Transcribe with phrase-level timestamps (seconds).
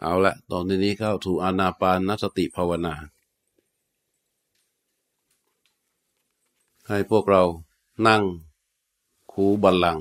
[0.00, 2.94] เอาละตอนนี้เข้าถูอานาปานนสติภาวนา
[6.88, 7.42] ให้พวกเรา
[8.06, 8.22] นั่ง
[9.32, 9.98] คูบัลลัง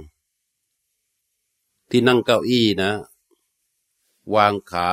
[1.89, 2.91] ที่นั่งเก้าอี้นะ
[4.35, 4.89] วางขา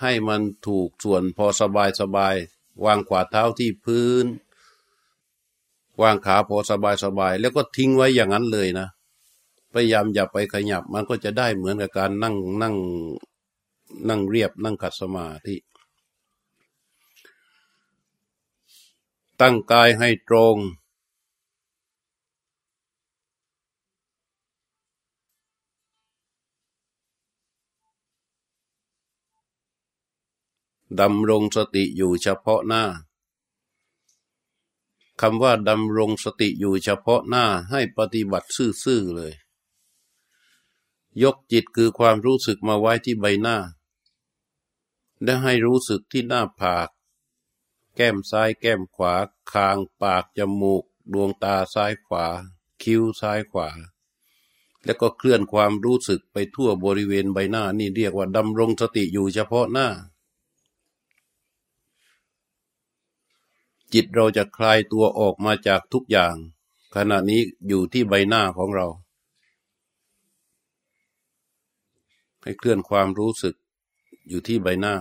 [0.00, 2.34] ให้มันถูกส่วนพอสบายสบาย
[2.84, 4.26] วางขวาเท้าที่พื้น
[6.02, 8.88] วางขาพอสบายสบาย แล้วก็ทิ้งไว้อย่างนั้นเลยนะ
[9.72, 12.74] พยายามอย่าไปขยับมันก็จะได้เหมือนกับการนั่งนั่ง
[14.08, 15.56] นั่งเรียบนั่งขัดสมาธิ
[19.40, 20.56] ตั้งกายให้ตรง
[31.00, 32.84] ดำรงสติอยู่เฉพาะหน้า
[35.20, 38.48] คำว่าดำรงสติอยู่เฉพาะหน้าให้ปฏิบัติ
[38.84, 39.32] ซื่อๆเลย
[41.22, 43.56] ยกจิตคือความรู้สึกมาไว้ที่ใบหน้า
[45.22, 46.88] และให้รู้สึกที่หน้าผาก
[47.96, 49.14] แก้มซ้ายแก้มขวา
[49.52, 52.26] คางปากจมูก ดวงตาซ้ายขวา
[52.82, 53.68] คิ้วซ้ายขวา
[54.84, 59.88] แล้วก็เคลื่อนความรู้สึกไปทั่วบริเวณใบหน้านี่เรียกว่าดำรงสติอยู่เฉพาะหน้า
[63.92, 66.34] จิตเราจะคลายตัวออกมาจากทุกอย่าง
[66.94, 68.86] ขณะนี้อยู่ที่ใบหน้าของเรา
[72.42, 73.54] ให้เคลื่อนความรู้สึก
[74.28, 74.94] อยู่ที่ใบหน้า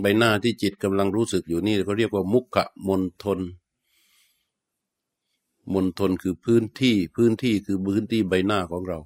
[0.00, 3.40] ใบหน้าที่จิตกำลังรู้สึกอยู่นี่เขาเรียกว่ามุขะมนทน
[5.72, 8.98] มนทนคือพื้นที่ พื้นที่คือพื้นที่ใบหน้าของเรา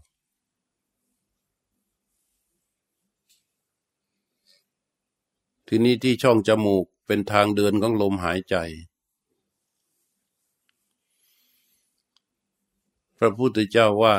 [5.68, 8.56] ทีนี้ที่ช่องจมูกเป็นทางเดินของลมหายใจ
[13.18, 14.14] พระพุทธเจ้าว่า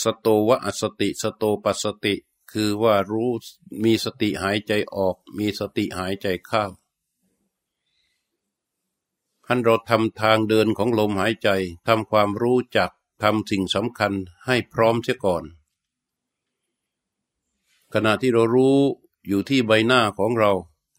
[0.00, 2.14] สโตวะอสติ สโตปัสติ
[2.52, 3.30] คือว่ารู้
[3.84, 6.64] มีสติหายใจออก มีสติหายใจเข้า
[9.46, 11.48] ท่านเราทำทางเดินของลมหายใจ
[11.86, 12.90] ทำความรู้จัก
[13.22, 14.12] ทำสิ่งสำคัญ
[14.46, 15.44] ให้พร้อมเสียก่อน
[17.92, 18.78] ขณะที่เรารู้
[19.28, 20.52] อยู่ที่ใบหน้าของเรา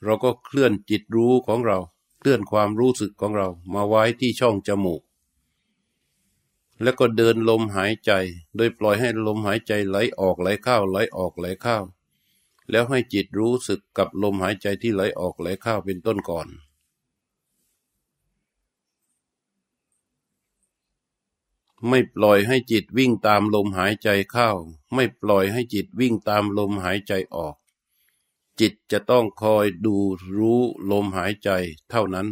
[0.04, 1.80] เราก็เคลื่อนจิตรู้ของเรา
[2.20, 5.02] เคลื่อนความรู้สึกของเรามาไว้ที่ช่องจมูก
[6.82, 8.12] แล้วก็เดินลมหายใจ
[8.56, 11.78] โดยปล่อยให้ลมหายใจไหลออกไหลเข้าไหลออกไหลเข้า
[12.70, 16.48] แล้วให้จิตรู้สึกกับลมหายใจที่ไหลออกไหลเข้าเป็นต้นก่อน
[21.90, 24.50] ไม่ปล่อยให้จิตวิ่งตามลมหายใจเข้า
[24.94, 27.56] ไม่ปล่อยให้จิตวิ่งตามลมหายใจออก
[28.60, 29.96] จิตจะต้องคอยดู
[30.36, 30.62] รู้
[30.92, 31.50] ลมหายใจ
[31.90, 32.28] เท่านั้น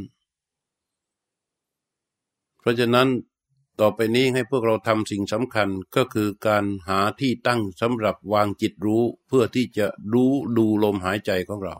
[2.59, 3.07] เพราะฉะนั้น
[3.79, 11.77] ต่อไปนี้ให้พวกเราทำสิ่งสำคัญก็คือการหาที่ตั้งสำหรับวางจิตรู้เพื่อที่จะรู้ดูลมหายใจของเรา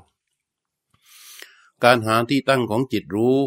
[1.83, 3.37] การหาที่ตั้งของจิตรู้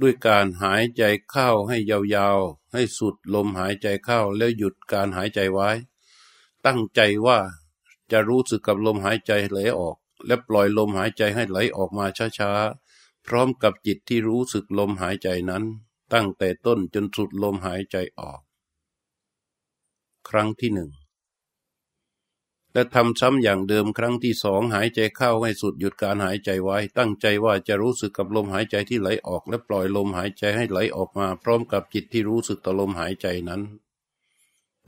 [0.00, 5.70] ด้วยการหายใจเข้าให้ยาวๆ ให้สุดลมหายใจเข้าแล้วหยุดการหายใจไว้
[6.66, 7.38] ตั้งใจว่า
[8.12, 9.96] จะรู้สึกกับลมหายใจไหลออก
[10.26, 12.06] และปล่อยลมหายใจให้ไหลออกมา
[12.38, 15.64] ช้าๆ พร้อมกับจิตที่รู้สึกลมหายใจนั้น
[16.12, 18.40] ตั้งแต่ต้นจนสุดลมหายใจออก
[20.28, 20.90] ครั้งที่หนึ่ง
[22.72, 33.62] และทำซ้ำอย่างเดิมครั้งที่สองหายใจเข้าให้สุดหยุดการหายใจไว้ ตั้งใจว่าจะรู้สึกกับลมหายใจที่ไหลออก และปล่อยลมหายใจให้ไหลออกมา พร้อมกับจิตที่รู้สึกต่อลมหายใจนั้น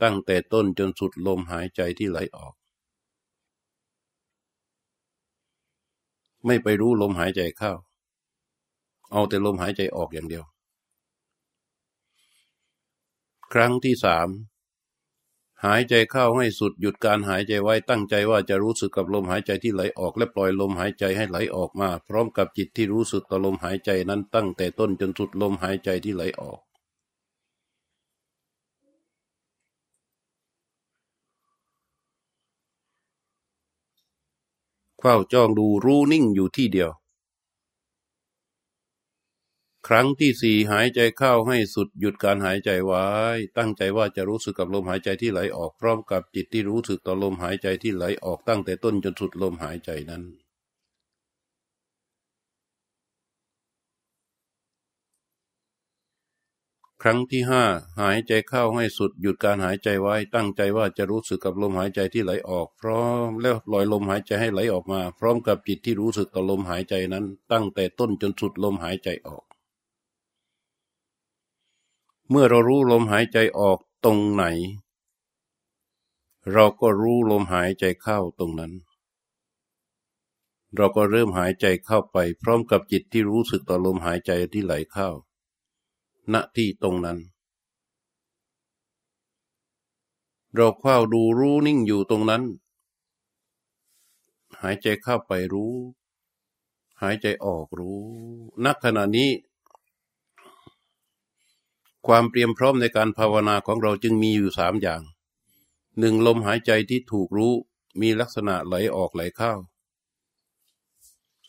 [0.01, 2.53] ตั้งแต่ต้นจนสุดลมหายใจที่ไหลออก
[6.45, 7.73] ไม่ไปรู้ลมหายใจเข้า
[9.11, 10.43] เอาแต่ลมหายใจออกอย่างเดียว
[13.53, 14.29] ครั้งที่สาม
[15.65, 26.59] หายใจเข้าให้สุดหยุดการหายใจไว้ตั้งใจว่าจะรู้สึกกับลมหายใจที่ไหลออกและปล่อยลมหายใจให้ไหลออกมา พร้อมกับจิตที่รู้สึกต่อลมหายใจนั้นตั้งแต่ต้นจนสุดลมหายใจที่ไหลออก
[34.99, 36.89] เฝ้าจ้องดูรู้นิ่งอยู่ที่เดียว
[39.87, 43.05] ครั้งที่สี่หายใจเข้าให้สุดหยุดการหายใจไว้
[43.57, 50.23] ตั้งใจว่าจะรู้สึกกับลมหายใจที่ไหลออกพร้อมกับจิตที่รู้สึกต่อลมหายใจที่ไหลออกตั้งแต่ต้นจนสุดลมหายใจนั้น
[57.01, 57.63] ครั้งที่ห้า
[58.01, 69.43] หายใจเข้าให้สุดหยุดการหายใจไว้ ตั้งใจว่าจะรู้สึกกับลมหายใจที่ไหลออก พร้อมแล้วปล่อยลมหายใจให้ไหลออกมา พร้อมกับจิตที่รู้สึกต่อลมหายใจนั้น ตั้งแต่ต้นจนสุดลมหายใจออก
[72.35, 74.43] เมื่อเรารู้ลมหายใจออกตรงไหน
[76.51, 78.73] เราก็รู้ลมหายใจเข้าตรงนั้น
[80.75, 85.09] เราก็เริ่มหายใจเข้าไป พร้อมกับจิตที่รู้สึกต่อลมหายใจที่ไหลเข้า
[86.33, 87.19] ณ ที่ตรงนั้น
[90.55, 92.43] เราเข้าดูรู้นิ่งอยู่ตรงนั้น
[94.61, 95.73] หายใจเข้าไปรู้
[97.01, 98.03] หายใจออกรู้
[98.63, 99.29] ณขณะนี้
[102.07, 105.01] ความเตรียมพร้อมในการภาวนาของเราจึงมีอยู่สามอย่าง
[105.99, 107.53] หนึ่งลมหายใจที่ถูกรู้
[108.01, 109.53] มีลักษณะไหลออกไหลเข้า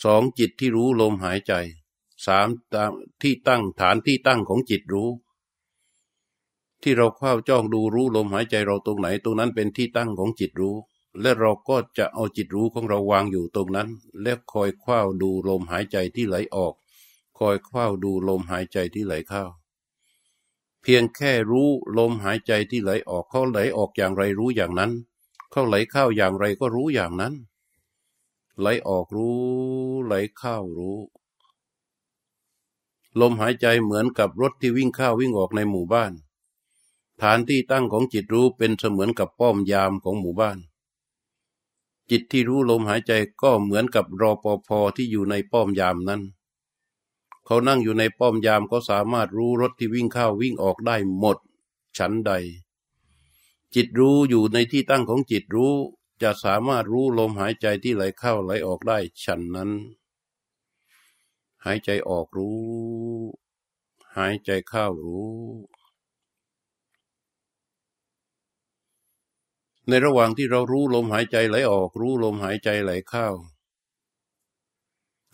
[0.04, 1.52] สองจิตที่รู้ลมหายใจ
[2.26, 2.48] สาม
[3.22, 5.10] ที่ตั้งฐานที่ตั้งของจิตรู้
[6.82, 10.76] ที่เราเข้าจ้องดูรู้ลมหายใจเราตรงไหน ตรงนั้นเป็นที่ตั้งของจิตรู้
[11.20, 13.88] และเราก็จะเอาจิตรู้ของเราวางอยู่ตรงนั้น
[14.22, 16.74] และคอยคว้าดูลมหายใจที่ไหลออก
[17.38, 19.44] คอยคว้าดูลมหายใจที่ไหลเข้า
[20.86, 24.92] เพียงแค่รู้ลมหายใจที่ไหลออกเขาไหลออกอย่างไรรู้อย่างนั้น
[25.50, 27.34] เขาไหลเข้าอย่างไรก็รู้อย่างนั้น
[28.60, 29.38] ไหลออกรู้
[30.06, 30.98] ไหลเข้ารู้
[33.20, 36.12] ลมหายใจเหมือนกับรถที่วิ่งเข้าวิ่งออกในหมู่บ้าน
[37.22, 40.58] ฐานที่ตั้งของจิตรู้เป็นเสมือนกับป้อมยามของหมู่บ้าน
[42.10, 46.22] จิตที่รู้ลมหายใจก็เหมือนกับรอปภที่อยู่ในป้อมยามนั้น
[47.46, 51.38] เขานั่งอยู่ในป้อมยามก็สามารถรู้รถที่วิ่งเข้าวิ่งออกได้หมด
[51.98, 52.32] ชั้นใด
[53.74, 55.74] จิตรู้อยู่ในที่ตั้งของจิตรู้
[56.22, 59.70] จะสามารถรู้ลมหายใจที่ไหลเข้าไหลออกได้ฉันนั้น
[61.64, 62.58] หายใจออกรู้
[64.16, 65.34] หายใจเข้ารู้
[69.88, 73.28] ในระหว่างที่เรารู้ลมหายใจไหลออก รู้ลมหายใจไหลเข้า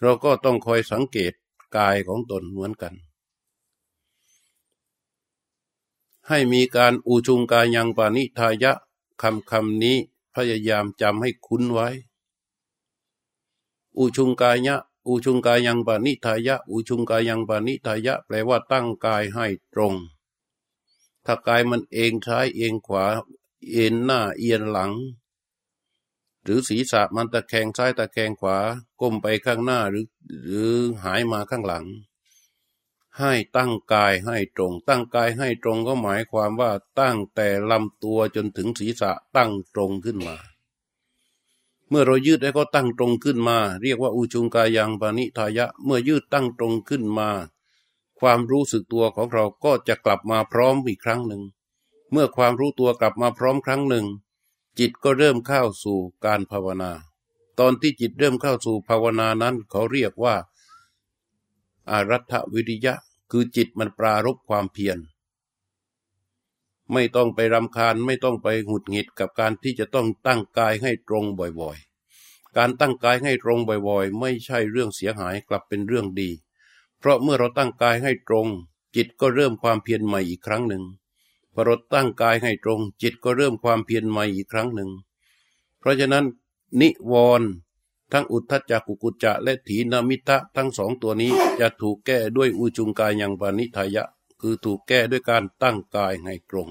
[0.01, 1.33] เราก็ต้องคอยสังเกต
[1.77, 2.95] กายของตนเหมือนกัน
[6.29, 8.73] ให้มีการอุชุงกายยังปานิทายะ
[9.23, 9.97] คำคำนี้
[10.35, 11.89] พยายามจำให้คุ้นไว้
[13.99, 14.77] อุชุงกายะ
[15.07, 19.95] อุชุงกายยังปานิทายะ อุชุงกายังปานิทายะ แปลว่าตั้งกายให้ตรง
[21.25, 23.05] ถ้ากายมันเองซ้ายเองขวา
[23.71, 24.93] เอ็นหน้าเอียนหลัง
[26.45, 28.59] หรือศีรษะมันตะแคงซ้ายตะแคงขวา
[29.01, 30.07] ก้มไปข้างหน้าหรือ
[30.45, 31.87] หรือหายมาข้างหลัง
[33.19, 36.71] ให้ตั้งกายให้ตรง ตั้งกายให้ตรงก็หมายความว่า
[37.01, 40.37] ตั้งแต่ลำตัวจนถึงศีรษะตั้งตรงขึ้นมา
[41.89, 47.31] เมื่อเรายืดให้เขาตั้งตรงขึ้นมา เรียกว่าอุชุงกายังปานิทายะ เมื่อยืดตั้งตรงขึ้นมา
[48.21, 51.43] ความรู้สึกตัวของเราก็จะกลับมาพร้อมอีกครั้งหนึ่ง
[52.13, 54.07] เมื่อความรู้ตัวกลับมาพร้อมครั้งหนึ่ง
[54.79, 56.93] จิตก็เริ่มเข้าสู่การภาวนา
[57.59, 60.35] ตอนที่จิตเริ่มเข้าสู่ภาวนานั้น เขาเรียกว่า
[61.91, 62.95] อารัฐวิริยะ
[63.31, 64.99] คือจิตมันปรารบความเพียร
[66.93, 71.25] ไม่ต้องไปรำคาญไม่ต้องไปหงุดหงิดกับการที่จะต้องตั้งกายให้ตรง
[71.61, 73.59] บ่อยๆ การตั้งกายให้ตรง
[73.89, 76.31] บ่อยๆ ไม่ใช่เรื่องเสียหายกลับเป็นเรื่องดี
[76.99, 78.47] เพราะเมื่อเราตั้งกายให้ตรง
[78.97, 80.83] จิตก็เริ่มความเพียรใหม่อีกครั้งหนึ่ง
[81.61, 84.91] พอราตั้งกายให้ตรง จิตก็เริ่มความเพียรใหม่อีกครั้งหนึ่ง
[85.79, 86.25] เพราะฉะนั้น
[86.81, 87.49] นิวรณ์
[88.13, 94.05] ทั้งอุทธจักกุกุจจะและถีนามิตะทั้งสองตัวนี้จะถูกแก้ด้วยอุจุงกายยังปานิทายะ
[94.41, 96.69] คือถูกแก้ด้วยการตั้งกายให้ตรง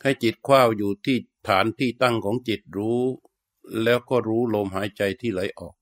[0.00, 1.18] ให้จิตคว้าอยู่ที่
[1.48, 3.00] ฐานที่ตั้งของจิตรู้
[3.82, 5.74] แล้วก็รู้ลมหายใจที่ไหลออก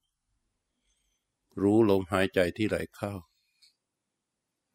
[1.63, 3.13] รู้ลมหายใจที่ไหลเข้า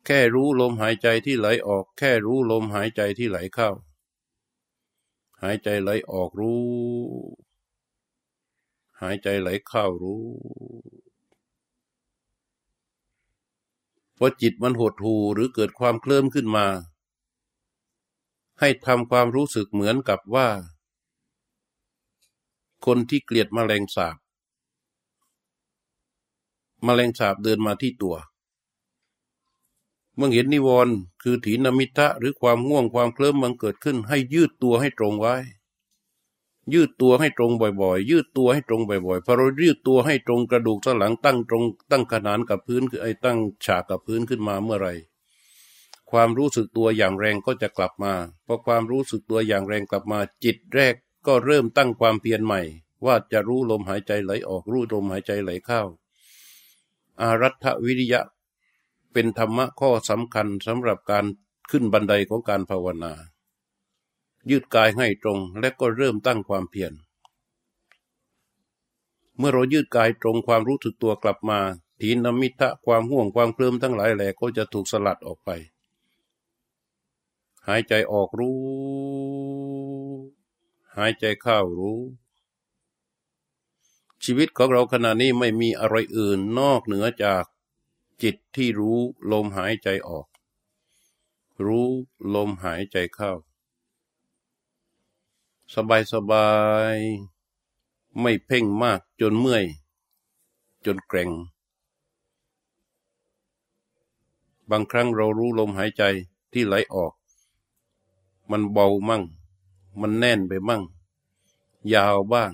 [0.05, 3.70] แค่รู้ลมหายใจที่ไหลออก แค่รู้ลมหายใจที่ไหลเข้า
[5.41, 6.62] หายใจไหลออกรู้
[9.01, 10.25] หายใจไหลเข้ารู้
[14.17, 16.67] พอจิตมันหดหูหรือเกิดความเคลื่อนขึ้นมา
[18.60, 20.48] ให้ทำความรู้สึกเหมือนกับว่า
[22.86, 24.17] คนที่เกลียดมแมลงสาบ
[26.86, 35.36] มแมลงสาบเดินมาที่ตัวเมื่อเห็นนิวรณ์คือถีนมิทะหรือความง่วงความเคลิ้มมันเกิดขึ้น ให้ยืดตัวให้ตรงไว้
[36.74, 37.51] ยืดตัวให้ตรง
[37.82, 44.90] บ่อย ๆ ยืดตัวให้ตรงบ่อยๆพอเรายืดตัวให้ตรงกระดูกสันหลังตั้งตรง ตั้งขนานกับพื้นคือไอ้ตั้งฉากกับพื้นขึ้นมาเมื่อไร
[46.12, 48.13] ความรู้สึกตัวอย่างแรงก็จะกลับมา
[48.46, 50.96] พอความรู้สึกตัวอย่างแรงกลับมา จิตแรก
[51.28, 52.62] ก็เริ่มตั้งความเพียรใหม่
[53.06, 55.82] ว่าจะรู้ลมหายใจไหลออกรู้ลมหายใจไหลเข้า
[57.22, 58.22] อารัฐวิริยะ
[59.13, 61.25] เป็นธรรมะข้อสำคัญสำหรับการ
[61.72, 63.13] ขึ้นบันไดของการภาวนา
[64.50, 66.94] ยืดกายให้ตรงและก็เริ่มตั้งความเพียร
[69.38, 71.60] เมื่อเรายืดกายตรงความรู้สึกตัวกลับมา
[72.00, 75.50] ทีนมิทะความห่วงความเคลิ้มทั้งหลายแหล่ก็จะถูกสลัดออกไป
[77.68, 78.58] หายใจออกรู้
[80.98, 82.00] หายใจเข้ารู้
[84.24, 87.44] ชีวิตของเราขณะนี้ไม่มีอะไรอื่นนอกเหนือจาก
[88.24, 88.98] จิตที่รู้
[89.32, 90.28] ลมหายใจออก
[91.66, 91.88] รู้
[92.36, 93.32] ลมหายใจเข้า
[95.74, 96.50] สบายสบา
[96.96, 96.98] ย
[98.22, 99.66] ไม่เพ่งมากจนเมื่อย
[100.86, 101.32] จนแกร่ง
[104.70, 106.04] บางครั้งเรารู้ลมหายใจ
[106.54, 107.13] ที่ไหลออก
[108.51, 109.24] มันเบามั่ง
[110.01, 110.84] มันแน่นไปมั่ง
[111.94, 112.51] ยาวบ้าง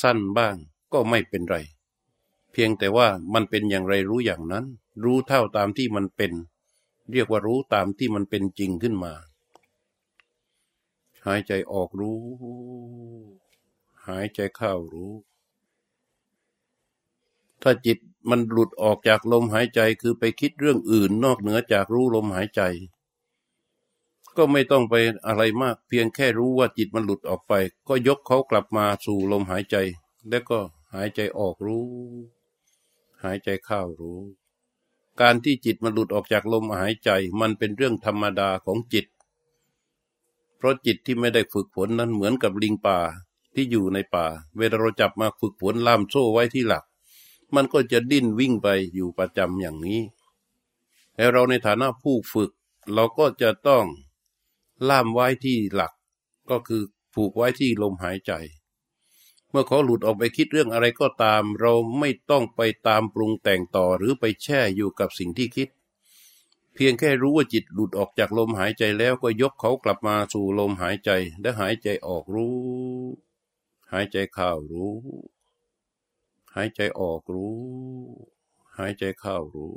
[0.00, 0.56] สั้นบ้าง
[0.92, 1.56] ก็ไม่เป็นไร
[2.58, 4.64] พียงแต่ว่ามันเป็นอย่างไรรู้อย่างนั้น
[5.04, 6.32] รู้เท่าตามที่มันเป็น
[7.12, 9.12] เรียกว่ารู้ตามที่มันเป็นจริงขึ้นมา
[11.26, 12.20] หายใจออกรู้
[14.08, 15.12] หายใจเข้ารู้
[17.62, 17.98] ถ้าจิต
[18.30, 22.62] มันหลุดออกจากลมหายใจคือไปคิดเรื่องอื่นนอกเหนือจากรู้ลมหายใจ
[24.36, 24.94] ก็ไม่ต้องไป
[25.26, 27.52] อะไรมาก เพียงแค่รู้ว่าจิตมันหลุดออกไป
[27.88, 29.76] ก็ยกเขากลับมาสู่ลมหายใจ
[30.28, 30.58] แล้วก็
[30.94, 31.84] หายใจออกรู้
[33.22, 34.20] หายใจเข้ารู้
[35.20, 39.06] การที่จิตมันหลุดออกจากลมหายใจมันเป็นเรื่องธรรมดาของจิต
[40.56, 42.98] เพราะจิตที่ไม่ได้ฝึกฝนนั้นเหมือนกับลิงป่า
[43.54, 46.84] ที่อยู่ในป่า เวลาเราจับมาฝึกฝนล่ามโซ่ไว้ที่หลัก
[47.54, 50.00] มันก็จะดิ้นวิ่งไปอยู่ประจำอย่างนี้
[51.14, 52.50] แต่เราในฐานะผู้ฝึก
[52.94, 53.84] เราก็จะต้อง
[54.88, 55.92] ล่ามไว้ที่หลัก
[56.50, 56.82] ก็คือ
[57.14, 58.32] ผูกไว้ที่ลมหายใจ
[59.58, 65.68] มื่อเขาหลุดออกไปคิดเรื่องอะไรก็ตาม เราไม่ต้องไปตามปรุงแต่งต่อหรือไปแช่อยู่กับสิ่งที่คิด
[66.74, 71.10] เพียงแค่รู้ว่าจิตหลุดออกจากลมหายใจแล้วก็ยกเขากลับมาสู่ลมหายใจ
[71.40, 72.56] และหายใจออกรู้
[73.92, 74.94] หายใจเข้ารู้
[76.54, 77.56] หายใจออกรู้
[78.78, 79.74] หายใจเข้ารู้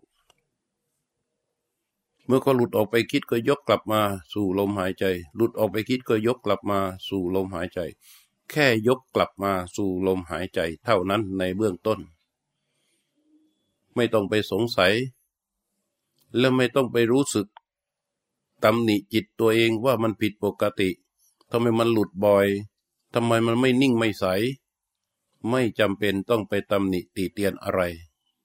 [2.25, 4.01] เมื่อเขาหลุดออกไปคิดก็ยกกลับมา
[4.33, 5.05] สู่ลมหายใจ
[5.36, 7.79] หลุดออกไปคิดก็ยกกลับมาสู่ลมหายใจ
[8.51, 12.00] แค่ยกกลับมาสู่ลมหายใจเท่านั้นในเบื้องต้น
[13.96, 14.94] ไม่ต้องไปสงสัย
[16.38, 17.48] และไม่ต้องไปรู้สึก
[18.63, 20.89] ตำหนิจิตตัวเองว่ามันผิดปกติ
[21.51, 22.48] ทำไมมันหลุดบ่อย
[23.13, 24.25] ทำไมมันไม่นิ่งไม่ใส
[25.50, 27.82] ไม่จำเป็นต้องไปตำหนิตีเตียนอะไร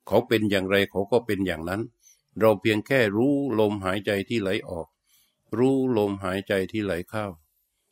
[0.06, 1.82] เขาเป็นอย่างไรเขาก็เป็นอย่างนั้น
[2.38, 4.86] เราเพียงแค่รู้ลมหายใจที่ไหลออก
[5.58, 7.26] รู้ลมหายใจที่ไหลเข้า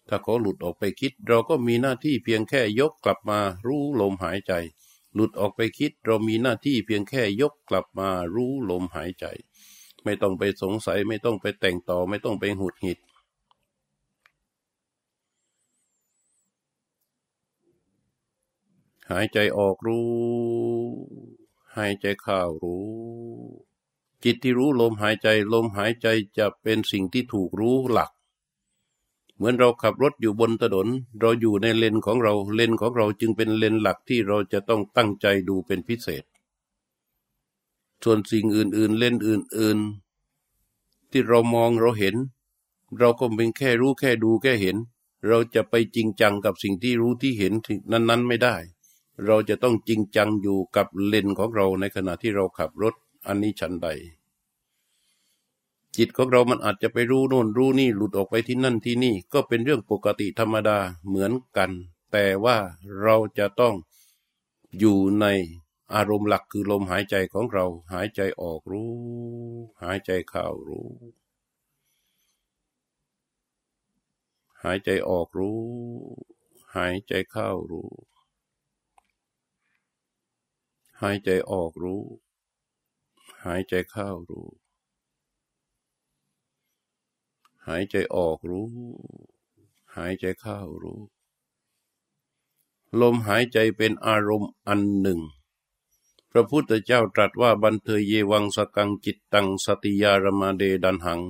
[0.09, 4.53] ถ้าเขาหลุดออกไปคิด เราก็มีหน้าที่เพียงแค่ยกกลับมารู้ลมหายใจ
[5.15, 9.25] หลุดออกไปคิด เรามีหน้าที่เพียงแค่ยกกลับมารู้ลมหายใจ
[10.05, 12.99] ไม่ต้องไปสงสัยไม่ต้องไปแต่งต่อไม่ต้องไปหุดหิด
[19.11, 20.09] หายใจออกรู้
[21.77, 22.87] หายใจเข้ารู้
[24.25, 26.07] จิตที่รู้ลมหายใจ ลมหายใจ
[26.39, 28.11] จะเป็นสิ่งที่ถูกรู้หลัก
[29.43, 30.89] มือนเราขับรถอยู่บนถนน
[31.21, 36.25] เราอยู่ในเลนของเราเลนของเราจึงเป็นเลนหลักที่เราจะต้องตั้งใจดูเป็นพิเศษ
[38.03, 39.79] ส่วนสิ่งอื่น ๆ เลนอื่น
[40.45, 42.15] ๆ ที่เรามองเราเห็น
[42.99, 44.77] เราก็เป็นแค่รู้แค่ดูแค่เห็น
[45.27, 47.53] เราจะไปจริงจังกับสิ่งที่รู้ที่เห็น
[47.93, 48.57] นั้น ๆ ไม่ได้
[49.27, 52.95] เราจะต้องจริงจังอยู่กับเลนของเราในขณะที่เราขับรถ
[53.27, 53.89] อันนี้ชันใด
[55.97, 61.71] จิตของเรามันอาจจะไปรู้โน่นรู้นี่หลุดออกไปที่นั่นที่นี่ก็เป็นเรื่องปกติธรรมดาเหมือนกัน
[62.13, 62.57] แต่ว่า
[63.03, 63.75] เราจะต้อง
[64.79, 65.27] อยู่ใน
[65.95, 68.93] อารมณ์หลักคือลมหายใจของเรา หายใจออกรู้
[69.83, 70.89] หายใจเข้ารู้
[74.63, 75.61] หายใจออกรู้
[76.77, 77.91] หายใจเข้ารู้
[81.01, 82.03] หายใจออกรู้
[83.45, 84.47] หายใจเข้ารู้
[87.69, 88.67] หายใจออกรู้
[89.97, 91.01] หายใจเข้ารู้
[93.01, 95.21] ลมหายใจเป็นอารมณ์อันหนึ่ง
[96.31, 101.23] พระพุทธเจ้าตรัสว่าบันเทยเยวังสกังจิตตังสติยารมาเดดันหัง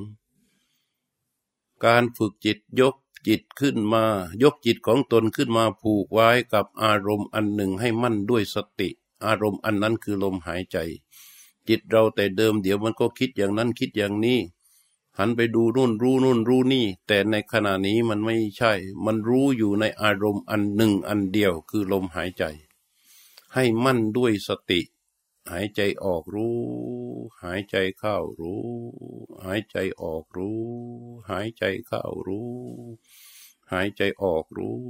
[1.85, 2.97] การฝึกจิตยก
[3.27, 4.05] จิตขึ้นมา
[4.43, 8.89] ยกจิตของตนขึ้นมาผูกไว้กับอารมณ์อันหนึ่งให้มั่นด้วยสติ
[9.25, 10.77] อารมณ์อันนั้นคือลมหายใจ
[11.69, 14.39] จิตเราแต่เดิมเดี๋ยวมันก็คิดอย่างนั้นคิดอย่างนี้
[15.19, 18.73] หันไปดูนู่นรู้นู่นรู้นี่ แต่ในขณะนี้มันไม่ใช่
[19.05, 22.45] มันรู้อยู่ในอารมณ์อันหนึ่งอันเดียวคือลมหายใจ
[23.55, 24.81] ให้มั่นด้วยสติ
[25.51, 26.59] หายใจออกรู้
[27.43, 28.65] หายใจเข้ารู้
[29.45, 30.63] หายใจออกรู้
[31.31, 32.53] หายใจเข้ารู้
[33.71, 34.81] หายใจออกรู้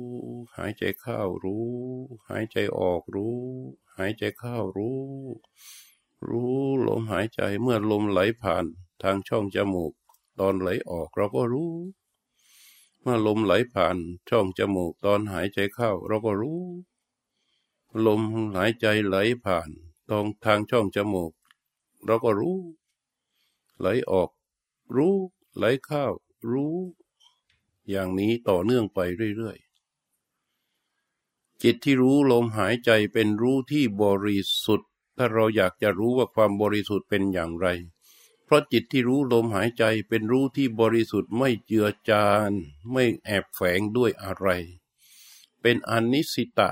[0.56, 1.66] หายใจเข้ารู้
[2.28, 3.38] หายใจออกรู้
[3.96, 5.00] หายใจเข้ารู้
[6.28, 8.64] รู้ลมหายใจเมื่อลมไหลผ่าน
[9.02, 9.92] ทางช่องจมูก
[10.40, 11.72] ตอนไหลออกเราก็รู้
[13.00, 13.96] เมื่อลมไหลผ่าน
[14.28, 16.62] ช่องจมูกตอนหายใจเข้า เราก็รู้
[18.06, 18.22] ลม
[18.54, 19.68] หายใจไหลผ่าน
[20.08, 21.32] ตรงทางช่องจมูก
[22.06, 22.58] เราก็รู้
[23.78, 24.30] ไหลออก
[24.96, 25.14] รู้
[25.56, 26.04] ไหลเข้า
[26.50, 26.76] รู้
[27.90, 28.98] อย่างนี้ต่อเนื่องไป
[29.36, 37.66] เรื่อยๆจิตที่รู้ลมหายใจเป็นรู้ที่บริสุทธิ์ ถ้าเราอยากจะรู้ว่าความบริสุทธิ์เป็นอย่างไร
[38.52, 42.50] ราะจิตที่รู้ลมหายใจเป็นรู้ที่บริสุทธิ์ไม่เจือจาน
[42.92, 44.48] ไม่แอบแฝงด้วยอะไร
[45.60, 46.70] เป็นอนิสิตะ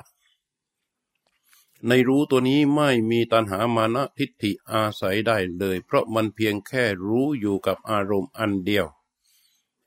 [1.87, 8.87] ในรู้ตัวนี้ไม่มีตัณหามานะทิฏฐิอาศัยได้เลย เพราะมันเพียงแค่รู้อยู่กับอารมณ์อันเดียว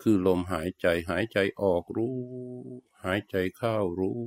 [0.01, 2.15] คือลมหายใจหายใจออกรู้
[3.03, 4.19] หายใจเข้ารู้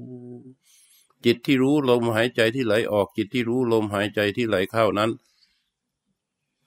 [1.25, 5.11] จิตที่รู้ลมหายใจที่ไหลออกจิตที่รู้ลมหายใจที่ไหลเข้านั้น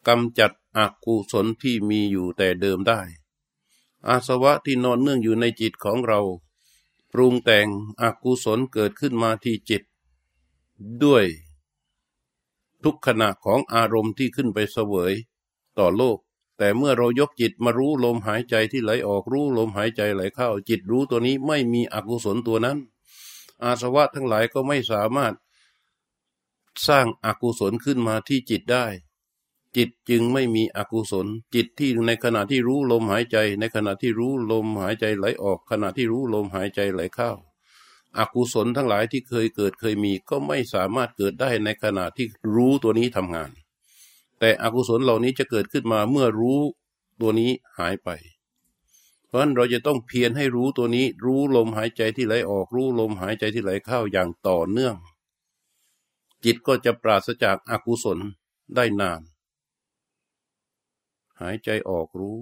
[0.08, 3.02] กำจัด อกุศลที่มีอยู่แต่เดิมได้
[4.08, 6.22] อาสวะที่นอนเนื่องอยู่ในจิตของเรา
[7.12, 7.68] ปรุงแต่ง
[8.02, 9.84] อกุศลเกิดขึ้นมาที่จิต
[11.04, 11.26] ด้วย
[12.84, 15.14] ทุกขณะของอารมณ์ที่ขึ้นไปเสวย
[15.80, 16.18] ต่อโลก
[16.58, 22.78] แต่เมื่อเรายกจิตมารู้ลมหายใจที่ไหลออกรู้ลมหายใจไหลเข้า จิตรู้ตัวนี้ไม่มีอกุศลตัวนั้น
[23.64, 25.34] อาสวะทั้งหลายก็ไม่สามารถ
[26.88, 28.86] สร้างอากุศลขึ้นมาที่จิตได้
[29.78, 37.32] จิตจึงไม่มีอกุศล จิตที่ในขณะที่รู้ลมหายใจ ในขณะที่รู้ลมหายใจไหลออก ขณะที่รู้ลมหายใจไหลเข้า
[38.18, 43.50] อากุศลทั้งหลายที่เคยเกิดเคยมีก็ไม่สามารถเกิดได้ในขณะที่รู้ตัวนี้ทำงาน
[44.40, 46.60] แต่อกุศลเหล่านี้จะเกิดขึ้นมาเมื่อรู้
[47.22, 48.10] ตัวนี้หายไป
[49.28, 54.96] เพราะฉะนั้นเราจะต้องเพียรให้รู้ตัวนี้ รู้ลมหายใจที่ไหลออก รู้ลมหายใจที่ไหลเข้าอย่างต่อเนื่อง
[56.44, 58.20] จิตก็จะปราศจากอากุศล
[58.76, 59.22] ได้นาน
[61.40, 62.42] หายใจออกรู้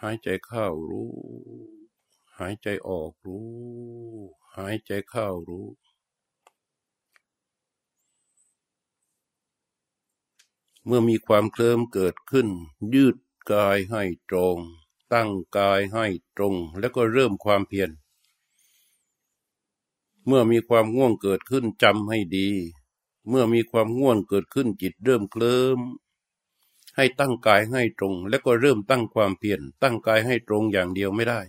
[0.00, 1.10] หายใจเข้ารู้
[2.38, 3.48] หายใจออกรู้
[4.56, 5.66] หายใจเข้ารู้
[10.84, 12.48] เมื่อมีความเคลิ้มเกิดขึ้น
[12.94, 13.16] ยืด
[13.52, 14.58] กายให้ตรง
[15.12, 17.90] ตั้งกายให้ตรง แล้วก็เริ่มความเพียร
[20.26, 22.48] เมื่อมีความง่วงเกิดขึ้นจำให้ดี
[23.28, 25.78] เมื่อมีความง่วงเกิดขึ้นจิตเริ่มเคลิ้ม
[26.96, 31.40] ให้ตั้งกายให้ตรง แล้วก็เริ่มตั้งความเพียรตั้งกายให้ตรงอย่างเดียวไม่ได้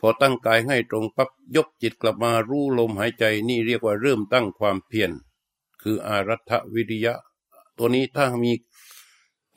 [0.00, 5.10] พอตั้งกายให้ตรงปั๊บยกจิตกลับมารู้ลมหายใจนี่เรียกว่าเริ่มตั้งความเพียร
[5.82, 7.14] คืออารัฐวิริยะ
[7.78, 8.52] ตัวนี้ถ้ามี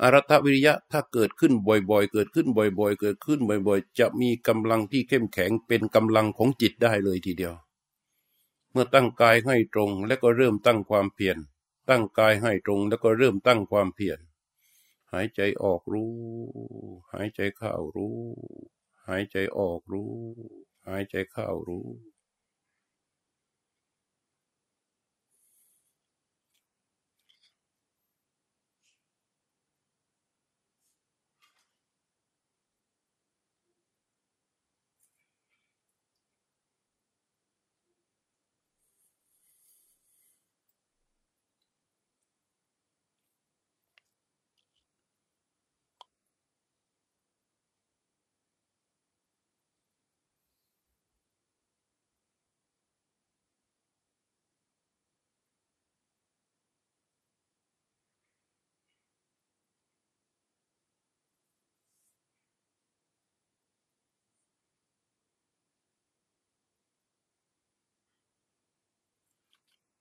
[0.01, 7.53] อารัฐวิริยะถ้าเกิดขึ้นบ่อยๆ เกิดขึ้นบ่อย ๆ เกิดขึ้นบ่อยๆ จะมีกำลังที่เข้มแข็งเป็นกำลังของจิตได้เลยทีเดียว
[8.71, 11.37] เมื่อตั้งกายให้ตรง แล้วก็เริ่มตั้งความเพียร
[11.89, 14.19] ตั้งกายให้ตรง แล้วก็เริ่มตั้งความเพียร
[15.11, 16.15] หายใจออกรู้
[17.13, 18.19] หายใจเข้ารู้
[19.07, 20.13] หายใจออกรู้
[20.87, 21.87] หายใจเข้ารู้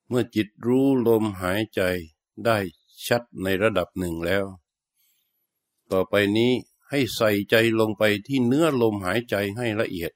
[0.09, 1.83] เมื่อจิตรู้ลมหายใจ
[2.45, 2.59] ได้
[3.07, 4.45] ชัดในระดับหนึ่งแล้ว
[5.93, 6.53] ต่อไปนี้
[6.89, 10.13] ให้ใส่ใจลงไปที่เนื้อลมหายใจให้ละเอียด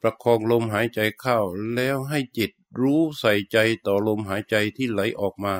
[0.00, 1.38] ประคองลมหายใจเข้า
[1.74, 5.54] แล้วให้จิตรู้ใส่ใจต่อลมหายใจที่ไหลออกมา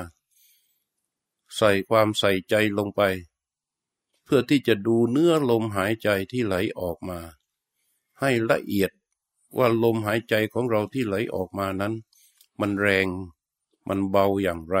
[1.55, 3.01] ใส่ความใส่ใจลงไป
[4.23, 7.19] เพื่อที่จะดูเนื้อลมหายใจที่ไหลออกมา
[8.19, 8.91] ให้ละเอียด
[9.57, 11.93] ว่าลมหายใจของเราที่ไหลออกมานั้น
[12.59, 13.07] มันแรง
[13.87, 14.77] มันเบาอย่างไร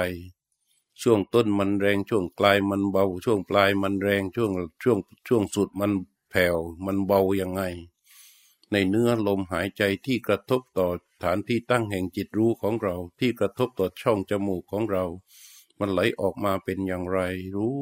[1.01, 4.51] ช่วงต้นมันแรงช่วงปลายมันเบา ช่วงปลายมันแรงช่วง
[4.83, 5.91] ช่วงช่วงสุดมัน
[6.29, 7.61] แผ่วมันเบาอย่างไง
[8.71, 10.87] ในเนื้อลมหายใจที่กระทบต่อ
[11.23, 15.05] ฐานที่ตั้งแห่งจิตรู้ของเรา ที่กระทบต่อช่องจมูกของเรา
[15.79, 17.19] มันไหลออกมาเป็นอย่างไร
[17.55, 17.77] รู้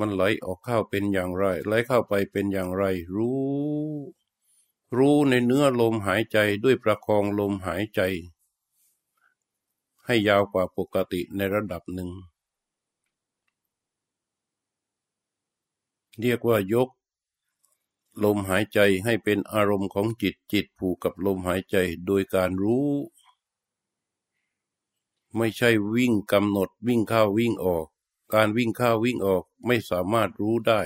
[0.00, 2.84] มันไหลออกเข้าเป็นอย่างไร ไหลเข้าไปเป็นอย่างไร
[3.16, 3.38] รู้
[4.96, 8.00] รู้ในเนื้อลมหายใจด้วยประคองลมหายใจ
[10.06, 12.10] ให้ยาวกว่าปกติในระดับหนึ่ง
[16.20, 16.88] เรียกว่ายก
[18.24, 22.88] ลมหายใจให้เป็นอารมณ์ของจิตจิตผูกกับลมหายใจโดยการรู้
[25.36, 27.86] ไม่ใช่วิ่งกำหนดวิ่งเข้าวิ่งออก
[28.34, 30.80] การวิ่งเข้าวิ่งออกไม่สามารถรู้ได้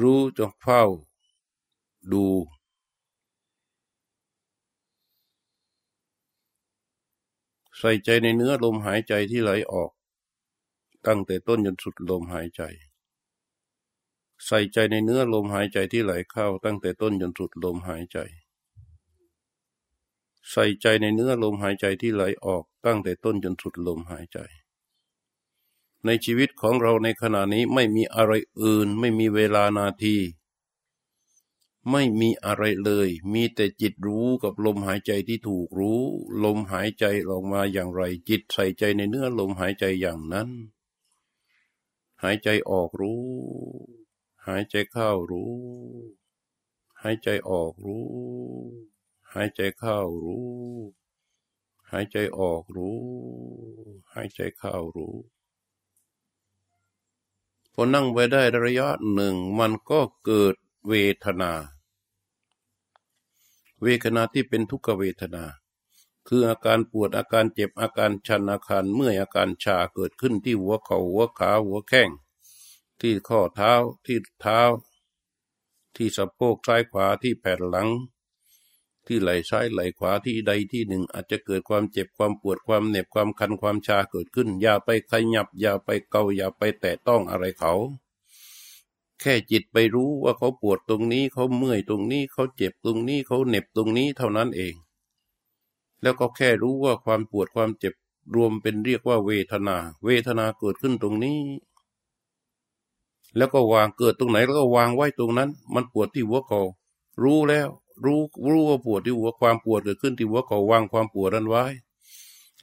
[0.00, 0.82] รู้จงเฝ้า
[2.12, 2.24] ดู
[7.78, 9.90] ใส่ใจในเนื้อลมหายใจที่ไหลออก
[11.06, 12.62] ตั้งแต่ต้นจนสุดลมหายใจ
[14.46, 18.18] ใส่ใจในเนื้อลมหายใจที่ไหลเข้า ตั้งแต่ต้นจนสุดลมหายใจ
[20.50, 24.38] ใส่ใจในเนื้อลมหายใจที่ไหลออก ตั้งแต่ต้นจนสุดลมหายใจ
[26.06, 30.16] ในชีวิตของเราในขณะนี้ไม่มีอะไรอื่น ไม่มีเวลานาที
[31.90, 36.00] ไม่มีอะไรเลย มีแต่จิตรู้กับลมหายใจที่ถูกรู้
[36.44, 40.50] ลมหายใจออกมาอย่างไร จิตใส่ใจในเนื้อลมหายใจอย่างนั้น
[42.22, 43.22] หายใจออกรู้
[44.46, 45.54] หายใจเข้ารู้
[47.02, 48.06] หายใจออกรู้
[49.32, 50.50] หายใจเข้ารู้
[51.90, 53.00] หายใจออกรู้
[54.12, 55.16] หายใจเข้ารู้
[57.72, 60.54] พอนั่งไปได้ระยะหนึ่งมันก็เกิด
[60.88, 61.52] เวทนา
[63.82, 65.44] เวทนาที่เป็นทุกขเวทนา
[66.28, 72.08] คืออาการปวดอาการเจ็บอาการชันอาการเมื่อยอาการชาเกิดขึ้นที่หัวเขา่าหัวขาหัวแข้ง
[73.00, 73.72] ที่ข้อเท้า
[74.06, 74.60] ที่เท้า
[75.96, 77.88] ที่สะโพกซ้ายขวาที่แผ่นหลัง
[79.06, 87.74] ที่ไหล่ซ้ายไหล่ขวาที่ใดที่หนึ่ง อาจจะเกิดความเจ็บความปวดความเหน็บความคันความชาเกิดขึ้น อย่าไปขยับ อย่าไปเกาอย่าไปแตะต้องอะไรเขา
[89.20, 94.74] แค่จิตไปรู้ว่าเขาปวดตรงนี้เขาเมื่อยตรงนี้เขาเจ็บตรงนี้เขาเหน็บตรงนี้เท่านั้นเอง
[96.02, 97.94] แล้วก็แค่รู้ว่าความปวดความเจ็บ
[98.34, 101.38] รวมเป็นเรียกว่าเวทนา เวทนาเกิดขึ้นตรงนี้
[103.36, 106.60] แล้วก็วางเกิดตรงไหนแล้วก็วางไว้ตรงนั้น มันปวดที่หัวเขา
[107.22, 107.68] รู้แล้ว
[108.04, 111.64] รู้รู้ว่าปวดที่หัวความปวดเกิดขึ้นที่หัวเขาวางความปวดนั้นไว้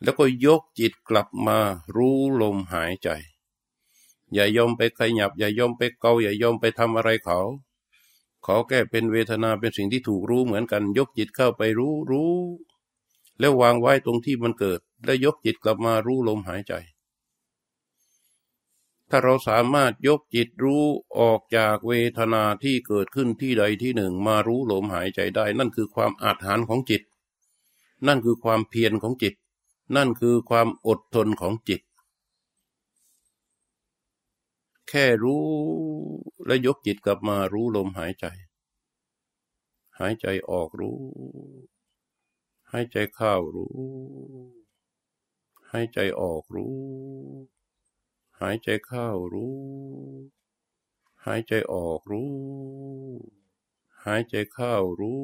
[0.03, 1.57] แล้วก็ยกจิตกลับมา
[1.95, 3.09] รู้ลมหายใจ
[4.33, 7.39] อย่ายอมไปขยับ อย่ายอมไปเกาอย่ายอมไปทำอะไรเขา
[8.45, 12.33] ขอแก้เป็นเวทนาเป็นสิ่งที่ถูกรู้เหมือนกัน ยกจิตเข้าไปรู้รู้
[13.39, 16.73] แล้ววางไว้ตรงที่มันเกิด แล้วยกจิตกลับมารู้ลมหายใจ
[19.09, 20.83] ถ้าเราสามารถยกจิตรู้
[21.19, 27.01] ออกจากเวทนาที่เกิดขึ้นที่ใดที่หนึ่งมารู้ลมหายใจได้ นั่นคือความอาถรรของจิต
[28.07, 29.33] นั่นคือความเพียรของจิต
[29.95, 31.81] นั่นคือความอดทนของจิต
[34.89, 35.45] แค่รู้
[36.45, 38.25] และยกจิตกลับมารู้ลมหายใจ
[39.99, 40.99] หายใจออกรู้
[42.71, 43.73] หายใจเข้ารู้
[45.71, 46.77] หายใจออกรู้
[48.39, 49.59] หายใจเข้ารู้
[51.25, 52.33] หายใจออกรู้
[54.03, 55.23] หายใจเข้ารู้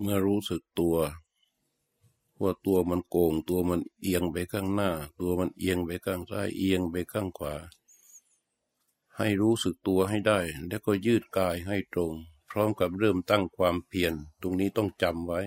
[0.00, 0.96] เมื่อรู้สึกตัว
[2.42, 7.54] ว่าตัวมันโกงตัวมันเอียงไปข้างหน้า ตัวมันเอียงไปข้างซ้ายเอียงไปข้างขวา
[9.16, 12.12] ให้รู้สึกตัวให้ได้ แล้วก็ยืดกายให้ตรง
[12.50, 15.40] พร้อมกับเริ่มตั้งความเพียรตรงนี้ต้องจำไว้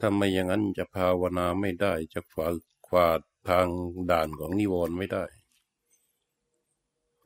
[0.00, 2.46] ถ้าไม่อย่างนั้นจะภาวนาไม่ได้จะฝ่า
[2.86, 3.06] ขวา
[3.48, 3.66] ทาง
[4.10, 5.24] ด่านของนิวรณ์ไม่ได้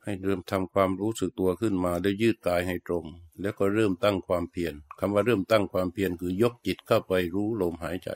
[0.03, 3.05] ให้เริ่มทำความรู้สึกตัวขึ้นมาได้ยืดกายให้ตรง
[3.41, 8.09] แล้วก็เริ่มตั้งความเพียรคำว่าเริ่มตั้งความเพียรคือยกจิตเข้าไปรู้ลมหายใจ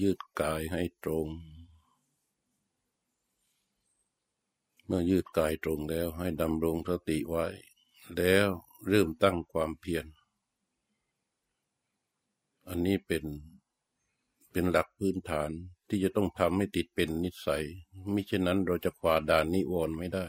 [0.00, 1.28] ยืดกายให้ตรง
[4.86, 7.46] เมื่อยืดกายตรงแล้วให้ดำรงสติไว้
[8.16, 8.48] แล้ว
[8.88, 10.06] เริ่มตั้งความเพียร
[12.68, 13.24] อันนี้เป็น
[14.50, 15.50] เป็นหลักพื้นฐาน
[15.88, 17.64] ที่จะต้องทำให้ติดเป็นนิสัย
[18.14, 20.26] มิฉะนั้นเราจะขวาด่านนิวรณ์ไม่ได้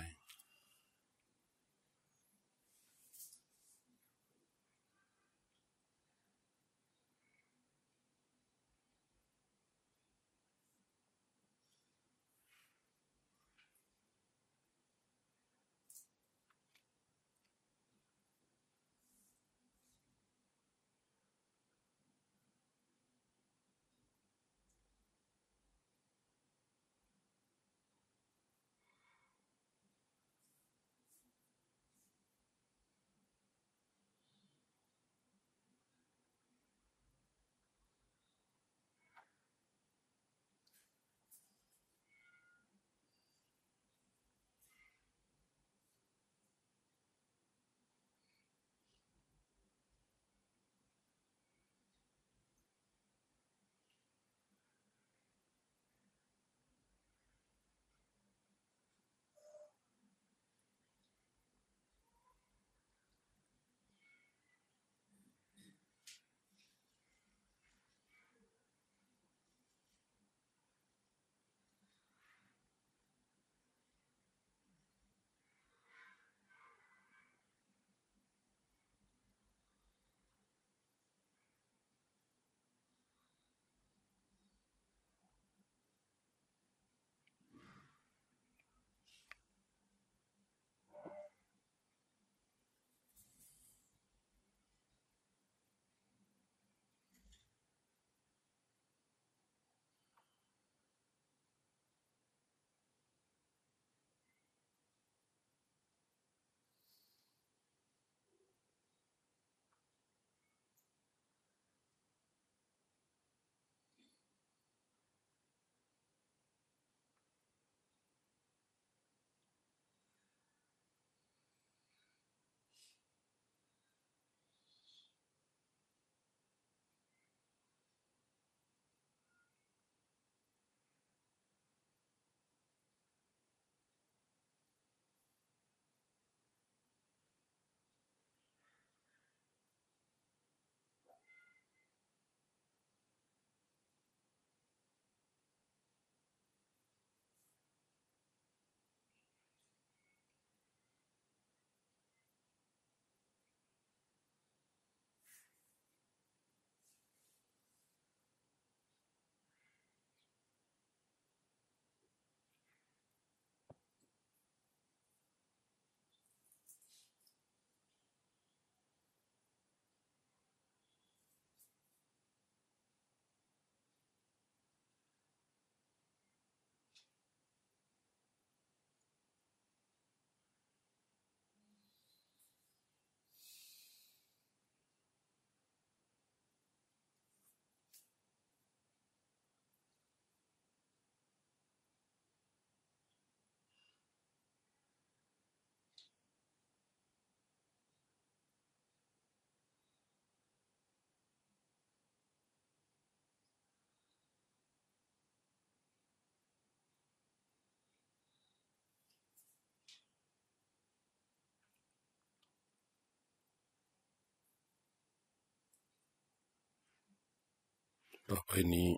[218.31, 218.89] ต่อไปนี้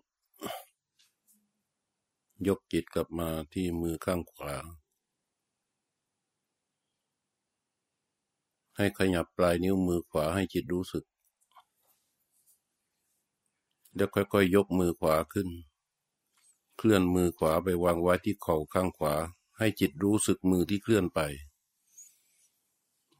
[2.47, 4.55] ยกจิตกลับมาที่มือข้างขวา
[8.75, 11.05] ให้ขยับปลายนิ้วมือขวาให้จิตรู้สึก
[13.95, 15.49] แล้วค่อยๆยกมือขวาขึ้น
[16.77, 19.13] เคลื่อนมือขวาไปวางไว้ที่เข่าข้างขวา
[19.57, 21.19] ให้จิตรู้สึกมือที่เคลื่อนไป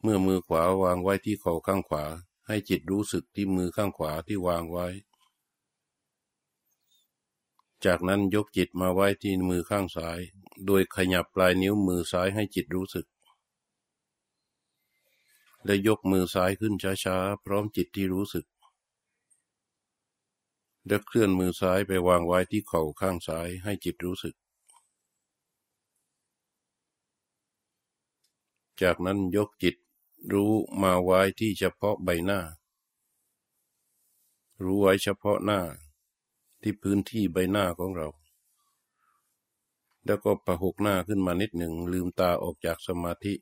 [0.02, 2.06] เมื่อมือขวาวางไว้ที่เข่าข้างขวา
[2.48, 4.88] ให้จิตรู้สึกที่มือข้างขวาที่วางไว้
[7.85, 10.19] จากนั้นยกจิตมาไว้ที่มือข้างซ้าย
[10.65, 13.05] โดยขยับปลายนิ้วมือซ้ายให้จิตรู้สึก
[15.65, 18.45] และยกมือซ้ายขึ้นช้าๆ พร้อมจิตที่รู้สึก
[20.87, 24.35] และเคลื่อนมือซ้ายไปวางไว้ที่เข่าข้างซ้ายให้จิตรู้สึก
[28.81, 29.75] จากนั้นยกจิต
[30.33, 30.51] รู้
[30.83, 32.39] มาไว้ที่เฉพาะใบหน้า
[34.63, 35.61] รู้ไว้เฉพาะหน้า
[36.67, 38.08] ที่พื้นที่ใบหน้าของเรา
[40.06, 43.34] แล้วก็ประหกหน้าขึ้นมานิดหนึ่งลืมตาออกจากสมาธิ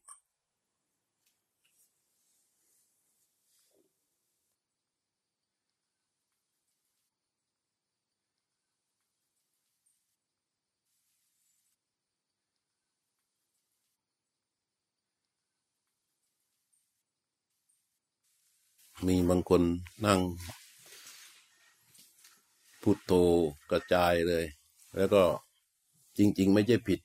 [19.08, 19.62] มีบางคน
[20.06, 20.20] นั่ง
[22.86, 23.14] พุทโธ
[23.72, 24.46] กระจายเลย
[24.98, 25.24] แล้วก็
[26.18, 27.00] จริง ๆ ไม่ใช่ผิด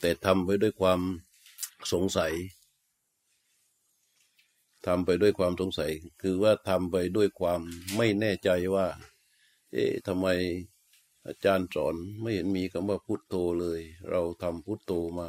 [0.00, 1.00] แต่ทำไปด้วยความ
[1.92, 2.32] สงสัย
[4.86, 7.60] ทำไปด้วยความสงสัย คือว่าทำไปด้วยความ
[7.96, 8.86] ไม่แน่ใจว่า
[9.72, 10.26] เอ๊ะทำไม
[11.26, 15.28] อาจารย์สอนไม่เห็นมีคำว่าพุทโธเลย เราทำพุทโธมา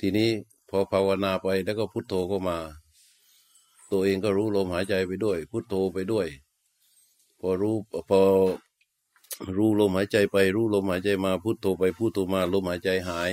[0.00, 0.30] ทีนี้
[0.70, 2.58] พอภาวนาไปแล้วก็พุทโธก็มา
[3.92, 6.26] ตัวเองก็รู้ลมหายใจไปด้วย พุทโธไปด้วย
[7.40, 7.76] พอรู้
[8.08, 8.20] พอ
[9.56, 13.32] รู้ลมหายใจไป รู้ลมหายใจมาพุทโธไปพุทโธมาลมหายใจหาย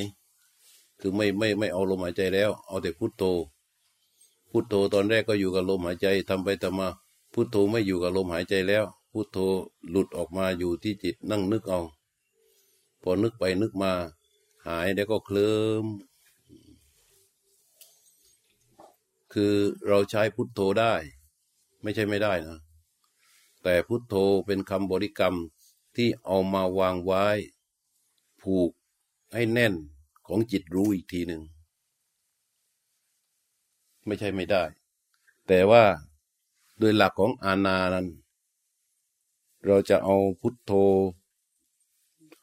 [1.00, 3.24] คือไม่ไม่ไม่เอาลมหายใจแล้ว เอาแต่พุทโธ
[4.52, 6.88] พุทโธตอนแรกก็อยู่กับลมหายใจทำไปทำมา
[7.34, 9.38] พุทโธไม่อยู่กับลมหายใจแล้ว พุทโธ
[9.89, 11.82] หลุดออกมาอยู่ที่จิตนั่งนึกเอา
[13.02, 13.91] พอนึกไปนึกมา
[14.67, 15.86] หายแล้วก็เคลิ้ม
[19.34, 19.54] คือ
[19.88, 20.93] เราใช้พุทโธได้
[21.84, 22.60] ไม่ใช่ไม่ได้นะ
[23.63, 24.15] แต่พุทโธ
[24.46, 25.36] เป็นคำบริกรรม
[25.96, 27.26] ที่เอามาวางไว้
[28.41, 28.72] ผูก
[29.34, 29.74] ให้แน่น
[30.28, 31.41] ของจิตรู้อีกทีหนึ่ง
[34.06, 34.63] ไม่ใช่ไม่ได้
[35.48, 35.84] แต่ว่า
[36.80, 38.08] โดยหลักของอาณานั้น
[39.65, 40.72] เราจะเอาพุทโธ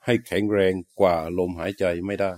[0.05, 2.33] ให้แข็งแรงกว่าลมหายใจไม่ได้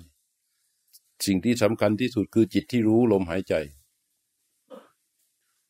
[1.27, 3.55] สิ่งที่สำคัญที่สุดคือจิตที่รู้ลมหายใจ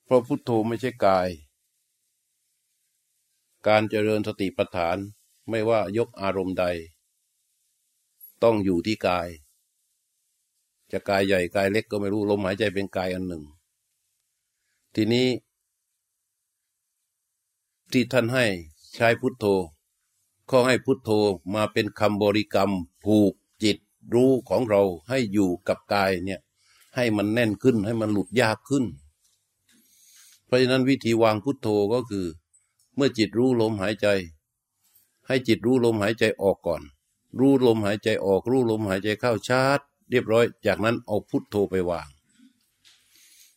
[0.04, 1.28] เพราะพุทโธไม่ใช่กาย
[3.68, 4.96] การเจริญสติปัฏฐาน
[5.48, 6.64] ไม่ว่ายกอารมณ์ใด
[8.42, 9.28] ต้องอยู่ที่กาย
[10.92, 13.44] จะกายใหญ่กายเล็กก็ไม่รู้ลมหายใจเป็นกายอันหนึ่ง
[14.94, 15.28] ทีนี้
[17.92, 18.46] ที่ท่านให้
[18.94, 19.44] ใช้พุทโธ
[20.50, 21.10] ข้อให้พุทโธ
[21.54, 22.70] มาเป็นคำบริกรรม
[23.04, 23.78] ผูกจิต
[24.14, 26.40] รู้ของเราให้อยู่กับกายเนี่ย
[26.96, 28.84] ให้มันแน่นขึ้นให้มันหลุดยากขึ้น
[30.46, 32.26] เพราะฉะนั้นวิธีวางพุทโธก็คือ
[32.96, 34.08] เมื่อจิตรู้ลมหายใจ
[35.26, 36.82] ให้จิตรู้ลมหายใจออกก่อน
[37.38, 39.80] รู้ลมหายใจออก รู้ลมหายใจเข้าชาร์จ
[40.10, 42.08] เรียบร้อย จากนั้นเอาพุทโธไปวาง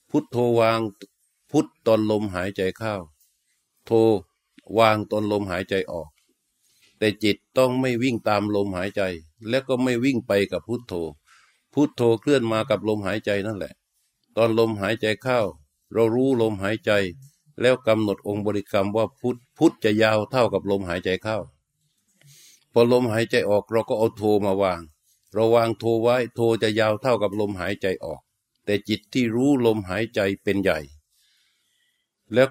[0.09, 0.79] พุทโธวาง
[1.51, 2.95] พุทตอนลมหายใจเข้า
[3.85, 3.91] โธ
[4.77, 6.09] วางตอนลมหายใจออก
[6.97, 9.01] แต่จิตต้องไม่วิ่งตามลมหายใจ
[9.49, 10.93] และก็ไม่วิ่งไปกับพุทโธ
[11.73, 13.73] พุทโธเคลื่อนมากับลมหายใจนั่นแหละ
[14.37, 15.39] ตอนลมหายใจเข้า
[15.93, 16.91] เรารู้ลมหายใจ
[17.62, 21.38] แล้วกำหนดองค์บริกรรมว่าพุทพุทจะยาวเท่ากับลมหายใจเข้า
[22.74, 24.82] พอลมหายใจออกเราก็เอาโทมาวาง
[25.34, 28.22] เราวางโทไว้โทจะยาวเท่ากับลมหายใจออก
[28.66, 30.80] แต่จิตที่รู้ลมหายใจเป็นใหญ่
[32.34, 32.49] แล้ว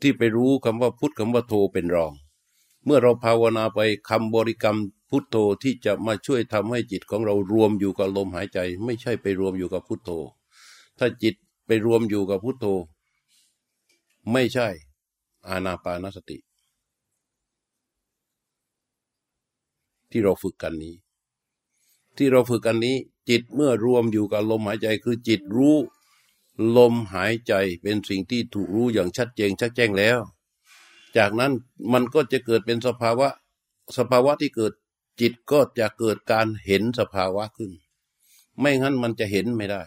[0.00, 2.12] ที่ไปรู้คำว่าพุทคำว่าโทเป็นรอง
[2.84, 4.78] เมื่อเราภาวนาไปคำบริกรรม
[5.10, 10.10] พุทโธที่จะมาช่วยทำให้จิตของเรารวมอยู่กับลมหายใจ ไม่ใช่ไปรวมอยู่กับพุทโธ
[10.98, 11.34] ถ้าจิต
[11.66, 12.66] ไปรวมอยู่กับพุทโธ
[14.32, 14.68] ไม่ใช่
[15.48, 16.38] อานาปานสติ
[20.10, 20.94] ที่เราฝึกกันนี้
[22.16, 22.96] ที่เราฝึกกันนี้
[23.28, 25.76] จิตเมื่อรวมอยู่กับลมหายใจคือจิตรู้
[26.76, 27.52] ลมหายใจ
[27.82, 30.18] เป็นสิ่งที่ถูกรู้อย่างชัดเจนชัดแจ้งแล้ว
[31.16, 31.52] จากนั้น
[31.92, 33.28] มันก็จะเกิดเป็นสภาวะ
[33.98, 34.72] สภาวะที่เกิด
[35.20, 37.70] จิตก็จะเกิดการเห็นสภาวะขึ้น
[38.58, 39.82] ไม่งั้นมันจะเห็นไม่ได้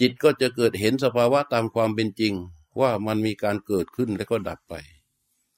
[0.00, 2.34] จิตก็จะเกิดเห็นสภาวะตามความเป็นจริง
[2.80, 4.74] ว่ามันมีการเกิดขึ้นแล้วก็ดับไป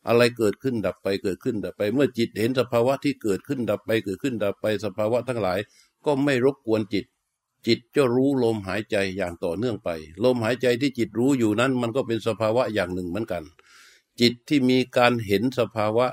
[0.08, 5.58] อะไรเกิดขึ้นดับไปเกิดขึ้นดับไป เมื่อจิตเห็นสภาวะที่เกิดขึ้นดับไปเกิดขึ้นดับไป สภาวะทั้งหลาย
[6.06, 7.04] ก็ไม่รบกวนจิต
[7.66, 9.90] จิตจะรู้ลมหายใจอย่างต่อเนื่องไป
[10.24, 13.42] ลมหายใจที่จิตรู้อยู่นั้น มันก็เป็นสภาวะอย่างหนึ่งเหมือนกัน
[14.20, 16.06] จิตที่มีการเห็นสภาวะ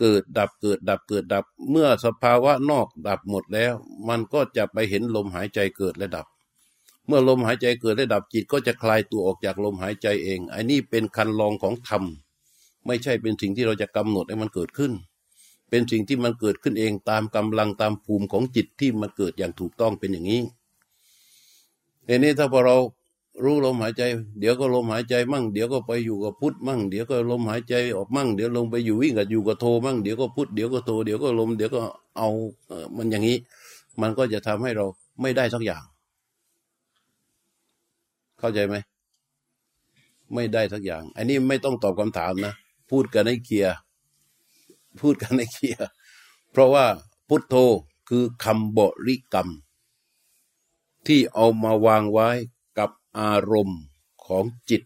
[0.00, 3.74] เกิดดับเกิดดับเกิดดับ เมื่อสภาวะนอกดับหมดแล้ว
[4.08, 6.26] มันก็จะไปเห็นลมหายใจเกิดและดับ
[7.06, 12.02] เมื่อลมหายใจเกิดและดับจิตก็จะคลายตัวออกจากลมหายใจเองอันนี้เป็นคันลองของธรรม
[12.86, 14.92] ไม่ใช่เป็นสิ่งที่เราจะกำหนดให้มันเกิดขึ้น
[15.70, 20.42] เป็นสิ่งที่มันเกิดขึ้นเองตามกำลังตามภูมิของจิตที่มันเกิดอย่างถูกต้องเป็นอย่างนี้
[22.06, 22.76] ทีนี้ถ้าพอเรา
[23.44, 24.02] รู้ลมหายใจ
[24.40, 31.80] เดี๋ยวก็ลมหายใจมั่ง เดี๋ยวก็ไปอยู่กับพุทธมั่ง เดี๋ยวก็ลมหายใจออกมั่ง เดี๋ยวลงไปอยู่วิ่งกับอยู่กับโทมั่ง เดี๋ยวก็พุทธเดี๋ยวก็โท เดี๋ยวก็ลม เดี๋ยวก็
[32.16, 32.28] เอา
[32.68, 33.36] เออมันอย่างนี้
[34.00, 34.86] มันก็จะทำให้เรา
[35.20, 35.82] ไม่ได้สักอย่าง
[38.42, 38.76] เข้าใจไหม
[40.34, 42.54] ไม่ได้สักอย่าง อันนี้ไม่ต้องตอบคำถามนะ
[42.90, 43.74] พูดกันให้เคลียร์
[45.00, 45.86] พูดกันให้เคลียร์
[46.52, 46.86] เพราะว่า
[47.28, 47.54] พุทโธ
[48.08, 49.48] คือคำบริกรรม
[51.06, 52.28] ที่เอามาวางไว้
[52.78, 53.80] กับอารมณ์
[54.26, 54.82] ของจิต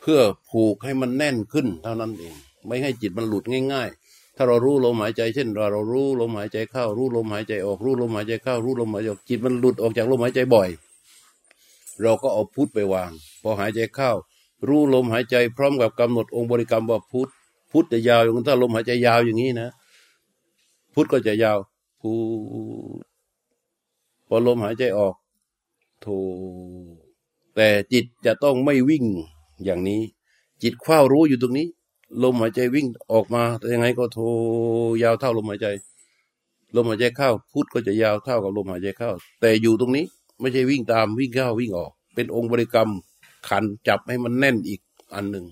[0.00, 2.34] เพื่อผูกให้มันแน่นขึ้นเท่านั้นเอง
[2.66, 10.68] ไม่ให้จิตมันหลุดง่าย ๆ ถ้าเรารู้ลมหายใจเช่นเราเรารู้ลมหายใจเข้า รู้ลมหายใจออกรู้ลมหายใจเข้า รู้ลมหายใจออกจิตมันหลุดออกจากลมหายใจบ่อย
[12.02, 13.10] เราก็เอาพุทธไปวาง
[13.42, 14.10] พอหายใจเข้า
[14.68, 17.28] รู้ลมหายใจพร้อมกับกำหนดองค์บริกรรมว่าพุทธ
[17.70, 19.68] พุทธจะยาวอย่างถ้าลมหายใจยาวอย่างนี้นะ
[20.94, 21.58] พุทธก็จะยาว
[22.00, 23.02] พุท
[24.28, 25.14] พอลมหายใจออก
[26.00, 26.06] โท
[27.56, 29.04] แต่จิตจะต้องไม่วิ่ง
[29.64, 30.02] อย่างนี้
[30.62, 31.68] จิตคว้ารู้อยู่ตรงนี้
[32.22, 34.18] ลมหายใจวิ่งออกมาแต่ยังไงก็โท
[35.02, 35.66] ยาวเท่าลมหายใจ
[36.76, 39.10] ลมหายใจเข้าพุทธก็จะยาวเท่ากับลมหายใจเข้า
[39.40, 40.06] แต่อยู่ตรงนี้
[40.40, 42.90] ไม่ใช่วิ่งตามวิ่งเข้าวิ่งออก เป็นองค์บริกรรม
[43.48, 44.80] ขันจับให้มันแน่นอีก
[45.14, 45.46] อันหนึ่ง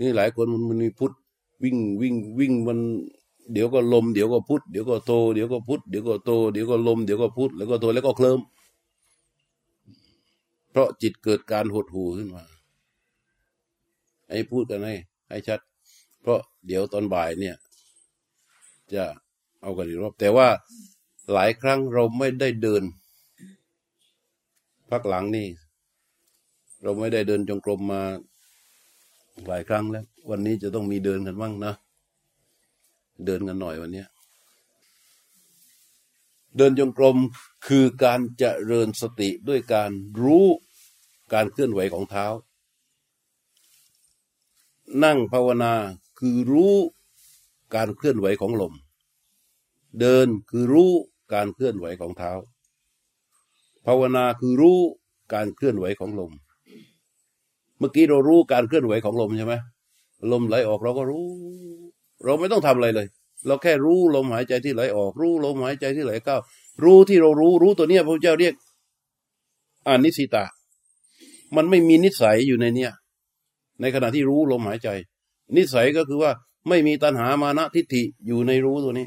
[0.00, 1.12] นี่หลายคนมันมันมีพุทธ
[1.62, 2.78] วิ่งวิ่งวิ่งมัน
[3.52, 8.40] เดี๋ยวก็ลมเดี๋ยวก็พุทธเดี๋ยวก็โตเดี๋ยวก็พุทธเดี๋ยวก็โตเดี๋ยวก็ลมเดี๋ยวก็พุทธแล้วก็โตแล้วก็เคลิ้ม
[10.70, 12.44] เพราะจิตเกิดการหดหูขึ้นมา
[14.28, 14.94] ให้พูดกันให้
[15.28, 15.60] ให้ชัด
[16.20, 17.56] เพราะเดี๋ยวตอนบ่ายเนี่ย
[18.94, 19.04] จะ
[19.60, 20.48] เอากันอีกรอบ แต่ว่า
[21.32, 22.82] หลายครั้งเราไม่ได้เดิน
[24.90, 25.48] พักหลังนี่
[26.82, 28.02] เราไม่ได้เดินจงกรมมา
[29.48, 31.74] หลายครั้งแล้ว วันนี้จะต้องมีเดินกันบ้างนะ
[33.26, 34.04] เดินกันหน่อยวันนี้
[36.56, 37.16] เดินจงกรม
[37.66, 39.90] คือการจเจริญสติด้วยการ
[40.22, 40.46] รู้
[41.32, 42.26] การเคลื่อนไหวของเท้า
[45.04, 45.74] นั่งภาวนา
[46.18, 46.74] คือรู้
[47.74, 48.74] การเคลื่อนไหวของลม
[49.98, 50.92] เดินคือรู้
[51.32, 52.32] การเคลื่อนไหวของเท้า
[53.86, 54.78] ภาวนาคือรู้
[55.34, 56.32] การเคลื่อนไหวของลม
[57.78, 59.54] เมื่อกี้เรารู้การเคลื่อนไหวของลมใช่ไหม
[60.32, 61.26] ลมไหลออกเราก็รู้
[62.24, 63.06] เราไม่ต้องทำอะไรเลย
[63.46, 66.36] เราแค่รู้ลมหายใจที่ไหลออก รู้ลมหายใจที่ไหลเข้า
[66.84, 68.54] รู้ที่เรารู้รู้ตัวเนี้ยพระเจ้าเรียก
[69.86, 70.44] อานิสิตะ
[71.56, 72.92] มันไม่มีนิสัยอยู่ในเนี้ย
[73.80, 74.88] ในขณะที่รู้ลมหายใจ
[75.56, 76.32] นิสัยก็คือว่า
[76.68, 79.06] ไม่มีตัณหามานะทิฏฐิอยู่ในรู้ตัวนี้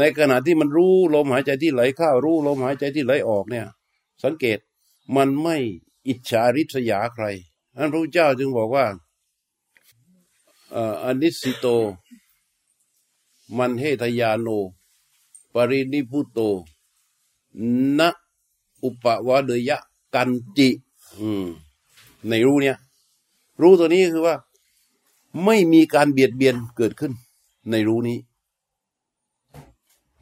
[0.00, 3.66] ในขณะที่มันรู้ลมหายใจที่ไหลเข้ารู้ลมหายใจที่ไหลออกเนี่ย
[4.24, 4.58] สังเกต
[5.16, 5.56] มันไม่
[6.08, 7.24] อิจฉาริษยาใคร
[7.76, 8.86] อันพระเจ้าจึงบอกว่า
[11.04, 11.66] อานิสิโต
[13.56, 14.48] มันเฮทยาโน
[15.54, 16.38] ปรินิพุโต
[17.98, 18.08] นะ
[18.82, 19.78] อุปวะเดยะ
[20.14, 20.68] กันจิ
[21.18, 21.46] อืม
[22.28, 22.76] ในรู้เนี่ย
[23.60, 24.36] รู้ตัวนี้คือว่า
[25.44, 27.12] ไม่มีการเบียดเบียนเกิดขึ้น
[27.70, 28.18] ในรู้นี้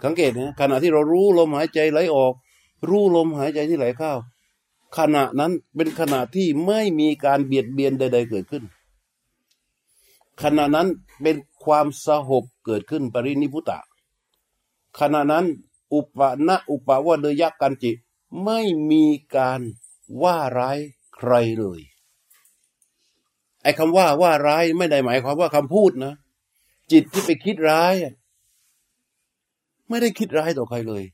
[0.05, 2.35] สังเกตนะขณะที่เรารู้ลมหายใจไหลออก
[2.89, 4.13] รู้ลมหายใจที่ไหลเข้า
[4.99, 8.65] ขณะนั้นเป็นขณะที่ไม่มีการเบียดเบียนใด ๆ เกิดขึ้น
[10.43, 10.89] ขณะนั้น
[11.23, 13.79] เป็นความสหบเกิดขึ้นปรินิพุตะ
[15.01, 15.47] ขณะนั้น
[15.95, 17.91] อุปนะอุปวะเดยะกันจิ
[18.45, 19.05] ไม่มี
[19.37, 19.61] การ
[20.23, 20.79] ว่าร้าย
[21.15, 21.81] ใครเลย
[23.63, 26.15] ไอ้คำว่าว่าร้ายไม่ได้หมายความว่าคำพูดนะ
[26.93, 28.15] จิตที่ไปคิดร้ายอะ
[29.89, 31.05] ไม่ได้คิดร้ายต่อใครเลย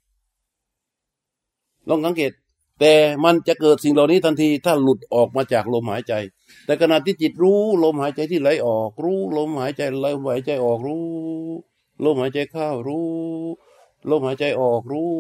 [1.88, 2.32] ลองสังเกต
[2.80, 2.94] แต่
[3.24, 6.14] มันจะเกิดสิ่งเหล่านี้ทันที ถ้าหลุดออกมาจากลมหายใจ
[6.66, 11.04] แต่ขณะที่จิตรู้ลมหายใจที่ไหลออก รู้ลมหายใจไหลหายใจออกรู้
[12.04, 13.08] ลมหายใจเข้ารู้
[14.10, 15.10] ลมหายใจออกรู้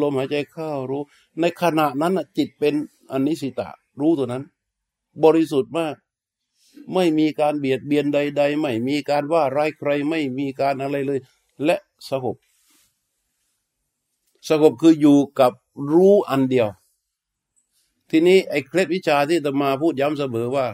[0.00, 1.02] ลมหายใจเข้ารู้
[1.40, 2.74] ในขณะนั้นจิตเป็น
[3.12, 3.68] อนิสิตะ
[4.00, 4.42] รู้ตัวนั้น
[5.24, 5.94] บริสุทธิ์มาก
[6.94, 11.20] ไม่มีการเบียดเบียนใด ๆ ไม่มีการว่าร้ายใคร ไม่มีการอะไรเลย
[11.64, 11.76] และ
[12.10, 12.36] สงบ
[14.48, 15.52] สงบคืออยู่กับ
[15.92, 16.68] รู้อันเดียว
[18.10, 20.66] ทีนี้ไอ้เคล็ดวิชาที่ตมาพูดย้ำเสมอว่า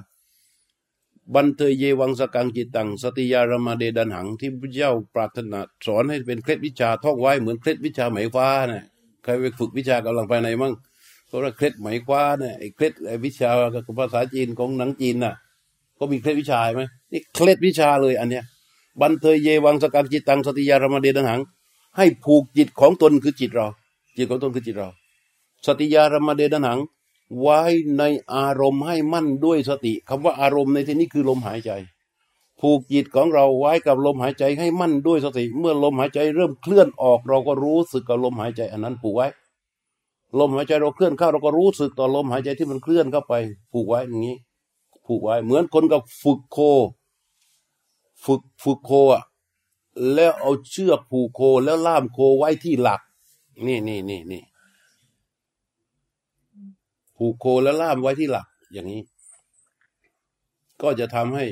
[1.35, 8.85] บันเทยเยวังสกังจิตตัง สติยารมาเดดันหังที่พระเจ้าปรารถนาสอนให้เป็นเคล็ดวิชาท่องไว้เหมือนเคล็ดวิชาไหมฟ้าเนี่ย
[9.23, 10.73] ใครไปฝึกวิชากำลังภายในมั่ง
[11.27, 13.51] เพราะว่าเคล็ดไหมคว้าเนี่ยไอ้เคล็ดไอ้วิชา
[13.99, 15.35] ภาษาจีนของหนังจีนน่ะ
[15.99, 18.45] ก็มีเคล็ดวิชาไหมนี่เคล็ดวิชาเลยอันเนี้ย
[19.01, 21.41] บันเทยเยวังสกังจิตตังสติยารมาเดดันหัง
[21.97, 23.66] ให้ผูกจิตของตนคือจิตเรา
[24.16, 24.88] จิตของตนคือจิตเรา
[25.66, 26.78] สติยารมาเดดนัง
[27.40, 27.61] ไว้
[27.99, 28.03] ใน
[28.34, 31.72] อารมณ์ให้มั่นด้วยสติคำว่าอารมณ์ในที่นี้คือลมหายใจ
[32.61, 39.26] ผูกจิตของเราไว้กับลมหายใจให้มั่นด้วยสติ เมื่อลมหายใจเริ่มเคลื่อนออก เราก็รู้สึกกับลมหายใจ อันนั้นผูกไว้
[40.38, 43.34] ลมหายใจเราเคลื่อนเข้าเราก็รู้สึกต่อลมหายใจที่มันเคลื่อนเข้าไป
[43.72, 44.36] ผูกไว้อย่างนี้
[45.07, 46.59] ผูกไว้เหมือนคนกับฝึกโค
[48.24, 49.22] ฝึกฝึกโคอะ
[50.14, 53.01] แล้วเอาเชือกผูกโคแล้วล่ามโคไว้ที่หลัก
[53.66, 54.43] นี่นี่นี่นี่
[57.16, 59.03] ผูกโคแล้วล่ามไว้ที่หลัก อย่างนี้
[60.82, 61.47] ก็จะทำให้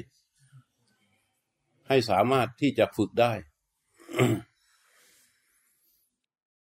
[1.88, 3.32] ให้สามารถที่จะฝึกได้